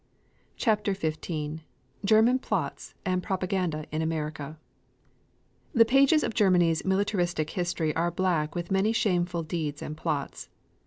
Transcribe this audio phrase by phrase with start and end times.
[0.57, 1.61] CHAPTER XV
[2.07, 4.57] GERMAN PLOTS AND PROPAGANDA IN AMERICA
[5.75, 10.49] The pages of Germany's militaristic history are black with many shameful deeds and plots.